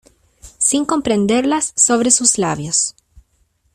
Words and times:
sin 0.57 0.83
comprenderlas, 0.85 1.73
sobre 1.75 2.09
sus 2.09 2.39
labios. 2.39 2.95